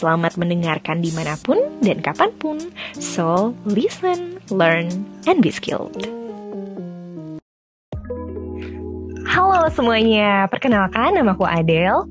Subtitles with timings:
[0.00, 2.56] Selamat mendengarkan di mana pun dan kapan pun.
[2.96, 4.88] So, listen, learn,
[5.28, 5.92] and be skilled.
[9.28, 12.08] Halo semuanya, perkenalkan nama aku Adele.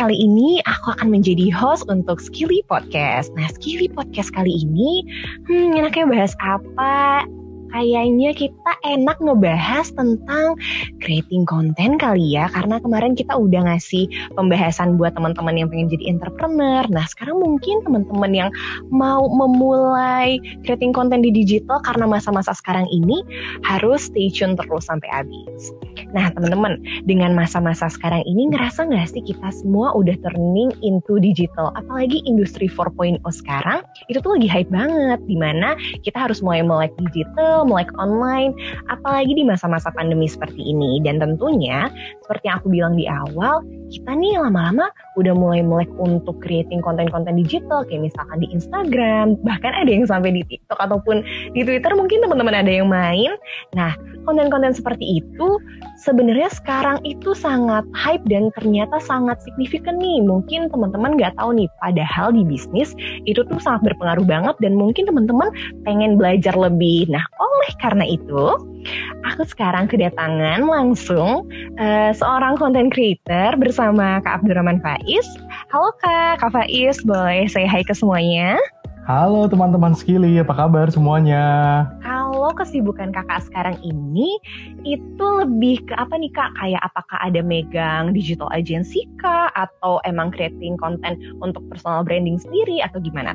[0.00, 3.28] Kali ini aku akan menjadi host untuk Skilly Podcast.
[3.36, 5.04] Nah, Skilly Podcast kali ini,
[5.44, 7.28] hmm, enaknya bahas apa?
[7.70, 10.58] Kayaknya kita enak ngebahas tentang
[11.02, 16.14] creating content kali ya karena kemarin kita udah ngasih pembahasan buat teman-teman yang pengen jadi
[16.14, 16.84] entrepreneur.
[16.90, 18.50] Nah, sekarang mungkin teman-teman yang
[18.92, 23.22] mau memulai creating content di digital karena masa-masa sekarang ini
[23.64, 25.72] harus stay tune terus sampai habis.
[26.10, 31.70] Nah, teman-teman, dengan masa-masa sekarang ini ngerasa nggak sih kita semua udah turning into digital?
[31.78, 36.90] Apalagi industri 4.0 sekarang, itu tuh lagi hype banget, di mana kita harus mulai melek
[37.10, 38.54] digital, melek online,
[38.90, 40.98] apalagi di masa-masa pandemi seperti ini.
[41.06, 41.86] Dan tentunya,
[42.26, 44.86] seperti yang aku bilang di awal, kita nih lama-lama
[45.18, 50.30] udah mulai melek untuk creating konten-konten digital kayak misalkan di Instagram, bahkan ada yang sampai
[50.30, 53.34] di TikTok ataupun di Twitter mungkin teman-teman ada yang main.
[53.74, 55.58] Nah, konten-konten seperti itu
[56.00, 60.24] sebenarnya sekarang itu sangat hype dan ternyata sangat signifikan nih.
[60.24, 62.96] Mungkin teman-teman nggak tahu nih, padahal di bisnis
[63.28, 65.52] itu tuh sangat berpengaruh banget dan mungkin teman-teman
[65.84, 67.06] pengen belajar lebih.
[67.12, 68.44] Nah, oleh karena itu,
[69.28, 71.44] aku sekarang kedatangan langsung
[71.76, 75.28] uh, seorang content creator bersama Kak Abdurrahman Faiz.
[75.68, 78.56] Halo Kak, Kak Faiz, boleh saya hai ke semuanya?
[79.08, 81.88] Halo teman-teman Skilly, apa kabar semuanya?
[82.54, 84.36] Kesibukan kakak sekarang ini,
[84.84, 86.50] itu lebih ke apa nih kak?
[86.60, 89.50] Kayak apakah ada megang digital agency kak?
[89.56, 92.84] Atau emang creating konten untuk personal branding sendiri?
[92.84, 93.32] Atau gimana?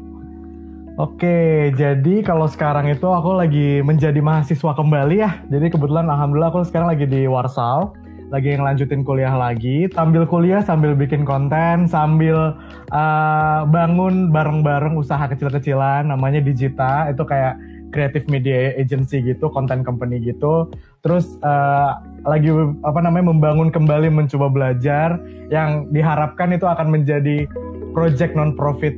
[0.96, 5.44] Oke, jadi kalau sekarang itu aku lagi menjadi mahasiswa kembali ya.
[5.52, 10.98] Jadi kebetulan alhamdulillah aku sekarang lagi di Warsaw lagi ngelanjutin kuliah lagi, sambil kuliah sambil
[10.98, 12.58] bikin konten, sambil
[12.90, 17.56] uh, bangun bareng-bareng usaha kecil-kecilan namanya Digita, itu kayak
[17.96, 20.68] creative media agency gitu, content company gitu.
[21.08, 21.96] Terus uh,
[22.28, 22.52] lagi
[22.84, 25.16] apa namanya membangun kembali mencoba belajar
[25.48, 27.48] yang diharapkan itu akan menjadi
[27.96, 28.92] project non profit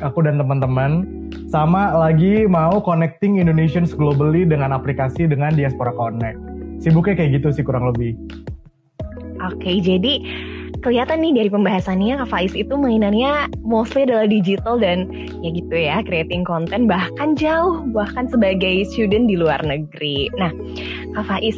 [0.00, 1.04] aku dan teman-teman
[1.52, 6.40] sama lagi mau connecting Indonesians globally dengan aplikasi dengan Diaspora Connect.
[6.80, 8.16] Sibuknya kayak gitu sih kurang lebih.
[9.40, 10.24] Oke, jadi
[10.80, 15.08] kelihatan nih dari pembahasannya Kak Faiz itu mainannya mostly adalah digital dan
[15.44, 20.32] ya gitu ya, creating content bahkan jauh, bahkan sebagai student di luar negeri.
[20.40, 20.50] Nah,
[21.16, 21.56] Kak Faiz,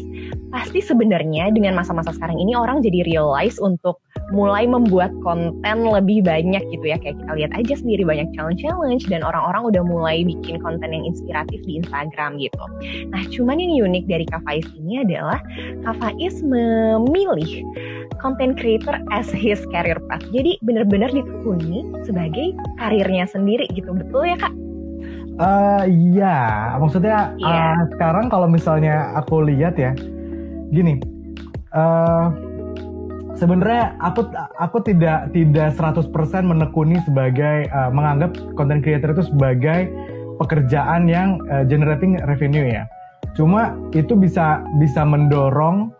[0.53, 6.65] pasti sebenarnya dengan masa-masa sekarang ini orang jadi realize untuk mulai membuat konten lebih banyak
[6.72, 10.88] gitu ya kayak kita lihat aja sendiri banyak challenge-challenge dan orang-orang udah mulai bikin konten
[10.88, 12.65] yang inspiratif di Instagram gitu.
[13.12, 15.38] Nah cuman yang unik dari Kak Faiz ini adalah
[15.84, 17.62] Kak Faiz memilih
[18.19, 20.25] content creator as his career path.
[20.32, 24.54] Jadi benar-benar ditekuni sebagai karirnya sendiri gitu betul ya Kak?
[25.41, 27.72] Uh, iya, maksudnya yeah.
[27.75, 29.97] uh, sekarang kalau misalnya aku lihat ya,
[30.71, 31.00] gini,
[31.72, 32.28] uh,
[33.37, 34.28] sebenarnya aku
[34.60, 36.10] aku tidak tidak 100%
[36.44, 39.88] menekuni sebagai uh, menganggap content creator itu sebagai
[40.41, 42.84] pekerjaan yang uh, generating revenue ya.
[43.32, 45.92] Cuma itu bisa bisa mendorong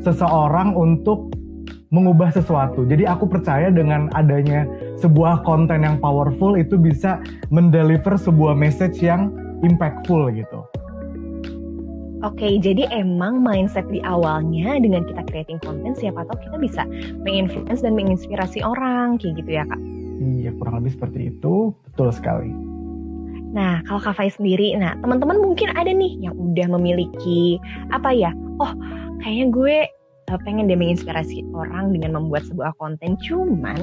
[0.00, 1.32] seseorang untuk
[1.88, 2.84] mengubah sesuatu.
[2.84, 4.68] Jadi aku percaya dengan adanya
[5.00, 9.32] sebuah konten yang powerful itu bisa mendeliver sebuah message yang
[9.64, 10.60] impactful gitu.
[12.26, 16.82] Oke, jadi emang mindset di awalnya dengan kita creating content siapa tahu kita bisa
[17.22, 19.78] menginfluence dan menginspirasi orang kayak gitu ya kak?
[20.18, 22.50] Iya kurang lebih seperti itu, betul sekali.
[23.54, 27.62] Nah kalau Kak Fai sendiri, nah teman-teman mungkin ada nih yang udah memiliki
[27.94, 28.34] apa ya?
[28.58, 28.74] Oh
[29.22, 29.76] kayaknya gue
[30.34, 33.78] uh, pengen deh menginspirasi orang dengan membuat sebuah konten, cuman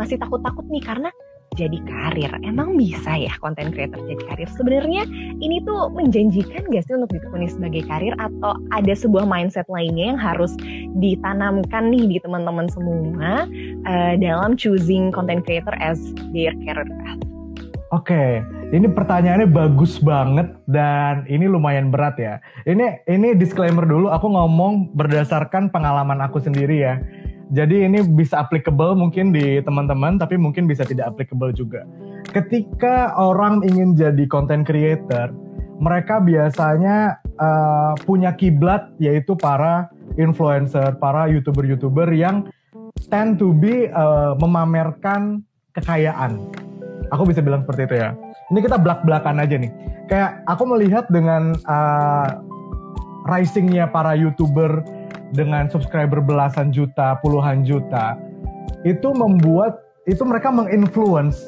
[0.00, 1.12] masih takut-takut nih karena
[1.54, 2.30] jadi karir.
[2.42, 4.48] Emang bisa ya konten creator jadi karir?
[4.58, 5.06] Sebenarnya
[5.38, 10.20] ini tuh menjanjikan gak sih untuk ditekuni sebagai karir atau ada sebuah mindset lainnya yang
[10.20, 10.52] harus
[10.98, 13.46] ditanamkan nih di teman-teman semua
[13.86, 15.98] uh, dalam choosing content creator as
[16.34, 17.22] their career path?
[17.94, 18.30] Oke, okay.
[18.74, 22.34] ini pertanyaannya bagus banget dan ini lumayan berat ya.
[22.66, 26.98] Ini ini disclaimer dulu, aku ngomong berdasarkan pengalaman aku sendiri ya
[27.52, 31.84] jadi ini bisa applicable mungkin di teman-teman, tapi mungkin bisa tidak applicable juga.
[32.32, 35.28] Ketika orang ingin jadi content creator,
[35.82, 42.48] mereka biasanya uh, punya kiblat yaitu para influencer, para youtuber-youtuber yang
[43.10, 45.44] tend to be uh, memamerkan
[45.76, 46.40] kekayaan.
[47.12, 48.10] Aku bisa bilang seperti itu ya.
[48.48, 49.72] Ini kita belak-belakan aja nih.
[50.08, 52.28] Kayak aku melihat dengan uh,
[53.28, 54.84] risingnya para youtuber
[55.32, 58.18] dengan subscriber belasan juta, puluhan juta,
[58.84, 61.40] itu membuat itu mereka menginfluence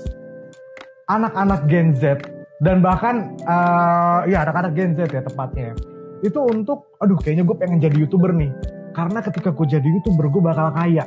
[1.12, 2.24] anak-anak Gen Z
[2.64, 5.76] dan bahkan uh, ya anak-anak Gen Z ya tepatnya.
[6.24, 8.48] Itu untuk aduh kayaknya gue pengen jadi youtuber nih.
[8.96, 11.04] Karena ketika gue jadi youtuber gue bakal kaya.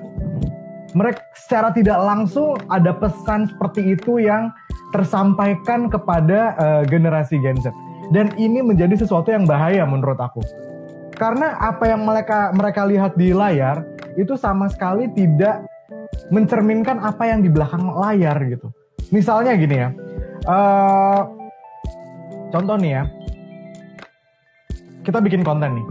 [0.93, 4.49] Mereka secara tidak langsung ada pesan seperti itu yang
[4.89, 7.73] tersampaikan kepada uh, generasi Gen Z.
[8.09, 10.41] Dan ini menjadi sesuatu yang bahaya menurut aku
[11.19, 13.83] karena apa yang mereka mereka lihat di layar
[14.15, 15.67] itu sama sekali tidak
[16.31, 18.71] mencerminkan apa yang di belakang layar gitu.
[19.11, 19.89] Misalnya gini ya
[20.47, 21.21] uh,
[22.55, 23.03] contoh nih ya.
[25.03, 25.87] Kita bikin konten nih.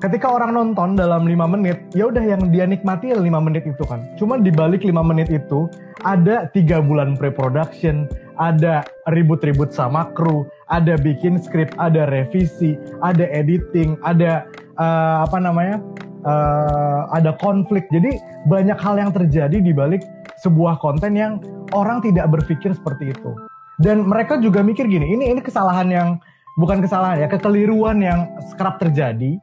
[0.00, 4.04] Ketika orang nonton dalam lima menit ya udah yang dia nikmati lima menit itu kan.
[4.16, 5.68] Cuma di balik lima menit itu
[6.04, 8.08] ada tiga bulan pre-production
[8.40, 8.82] ada
[9.12, 14.48] ribut-ribut sama kru ada bikin skrip ada revisi ada editing ada
[14.80, 15.78] uh, apa namanya
[16.24, 17.86] uh, ada konflik.
[17.92, 18.16] Jadi
[18.48, 20.02] banyak hal yang terjadi di balik
[20.40, 21.40] sebuah konten yang
[21.76, 23.32] orang tidak berpikir seperti itu.
[23.80, 26.08] Dan mereka juga mikir gini ini ini kesalahan yang
[26.60, 29.40] bukan kesalahan ya kekeliruan yang kerap terjadi.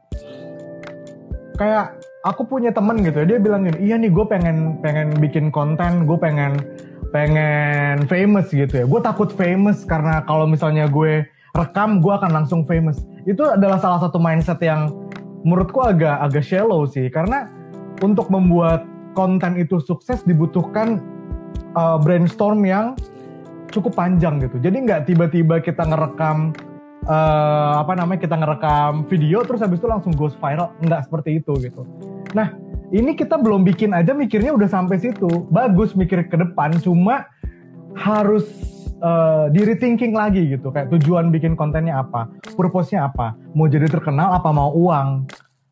[1.58, 5.54] Kayak aku punya temen gitu ya dia bilang gini iya nih gue pengen pengen bikin
[5.54, 6.58] konten gue pengen
[7.10, 8.84] pengen famous gitu ya.
[8.84, 11.24] Gue takut famous karena kalau misalnya gue
[11.56, 13.00] rekam gue akan langsung famous.
[13.24, 14.92] Itu adalah salah satu mindset yang
[15.44, 17.08] menurutku agak agak shallow sih.
[17.08, 17.48] Karena
[18.04, 18.84] untuk membuat
[19.16, 21.00] konten itu sukses dibutuhkan
[21.74, 22.94] uh, brainstorm yang
[23.72, 24.60] cukup panjang gitu.
[24.60, 26.52] Jadi nggak tiba-tiba kita ngerekam
[27.08, 30.70] uh, apa namanya kita ngerekam video terus habis itu langsung goes viral.
[30.84, 31.82] Nggak seperti itu gitu.
[32.36, 32.54] Nah
[32.92, 35.48] ini kita belum bikin aja mikirnya udah sampai situ.
[35.48, 37.26] Bagus mikir ke depan cuma
[37.96, 38.46] harus
[39.00, 40.70] uh, di rethinking lagi gitu.
[40.70, 45.26] Kayak tujuan bikin kontennya apa purpose-nya apa mau jadi terkenal apa mau uang.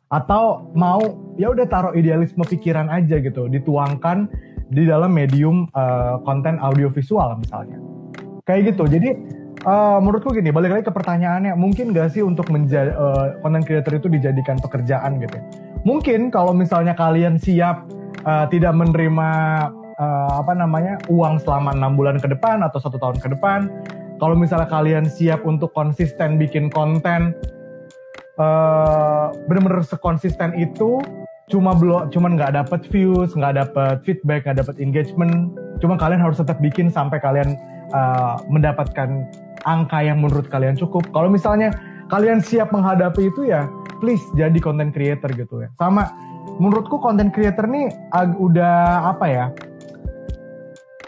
[0.06, 1.02] Atau mau
[1.34, 3.50] ya udah taruh idealisme pikiran aja gitu.
[3.50, 4.30] Dituangkan
[4.66, 7.78] di dalam medium uh, konten audiovisual misalnya.
[8.46, 8.86] Kayak gitu.
[8.86, 9.10] Jadi
[9.66, 13.98] uh, menurutku gini balik lagi ke pertanyaannya mungkin gak sih untuk menjadi uh, content creator
[13.98, 15.44] itu dijadikan pekerjaan gitu ya?
[15.82, 17.84] mungkin kalau misalnya kalian siap
[18.24, 19.30] uh, tidak menerima
[19.98, 23.68] uh, apa namanya uang selama enam bulan ke depan atau satu tahun ke depan
[24.16, 27.36] kalau misalnya kalian siap untuk konsisten bikin konten
[28.40, 31.02] uh, bener-bener sekonsisten itu
[31.46, 36.42] cuma belum cuman nggak dapet views nggak dapet feedback nggak dapet engagement cuma kalian harus
[36.42, 37.54] tetap bikin sampai kalian
[37.92, 39.26] uh, mendapatkan
[39.66, 41.06] angka yang menurut kalian cukup.
[41.10, 41.74] Kalau misalnya
[42.08, 43.66] kalian siap menghadapi itu ya,
[43.98, 45.68] please jadi content creator gitu ya.
[45.76, 46.10] Sama
[46.62, 47.90] menurutku content creator nih
[48.38, 49.46] udah apa ya?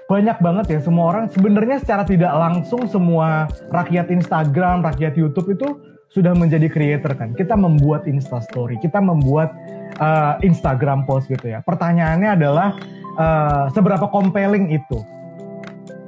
[0.09, 5.69] Banyak banget ya semua orang sebenarnya secara tidak langsung semua rakyat Instagram, rakyat YouTube itu
[6.09, 7.37] sudah menjadi creator kan.
[7.37, 9.53] Kita membuat Insta story, kita membuat
[10.01, 11.61] uh, Instagram post gitu ya.
[11.61, 12.69] Pertanyaannya adalah
[13.21, 15.18] uh, seberapa compelling itu?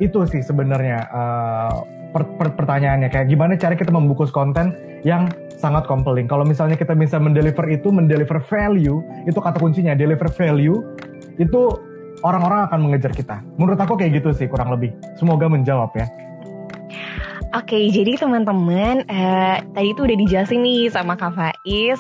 [0.01, 4.75] Itu sih sebenarnya uh, per, per, pertanyaannya kayak gimana cara kita membungkus konten
[5.07, 5.29] yang
[5.61, 6.25] sangat compelling.
[6.25, 10.81] Kalau misalnya kita bisa mendeliver itu, mendeliver value, itu kata kuncinya, deliver value,
[11.37, 11.61] itu
[12.25, 13.45] orang-orang akan mengejar kita.
[13.61, 14.93] Menurut aku kayak gitu sih kurang lebih.
[15.21, 16.09] Semoga menjawab ya.
[17.51, 21.99] Oke, jadi teman-teman uh, tadi itu udah dijelasin nih sama Kak Faiz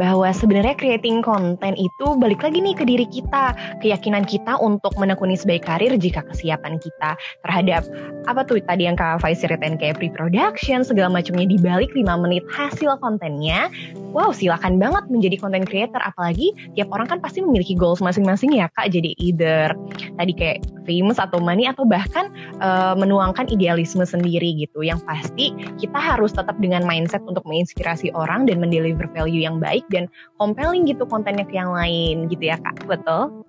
[0.00, 3.52] bahwa sebenarnya creating content itu balik lagi nih ke diri kita,
[3.84, 7.84] keyakinan kita untuk menekuni sebaik karir jika kesiapan kita terhadap
[8.24, 12.96] apa tuh tadi yang Kak Faiz ceritain kayak pre-production segala macamnya dibalik 5 menit hasil
[13.04, 13.68] kontennya.
[14.16, 18.72] Wow, silakan banget menjadi content creator apalagi tiap orang kan pasti memiliki goals masing-masing ya
[18.72, 18.88] Kak.
[18.88, 19.76] Jadi either
[20.16, 22.32] tadi kayak famous atau money atau bahkan
[22.64, 28.48] uh, menuangkan idealisme sendiri gitu yang pasti kita harus tetap dengan mindset untuk menginspirasi orang
[28.48, 30.06] dan mendeliver value yang baik dan
[30.38, 33.44] compelling gitu kontennya ke yang lain gitu ya kak betul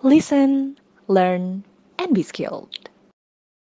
[0.00, 1.62] Listen, learn,
[2.00, 2.79] and be skilled.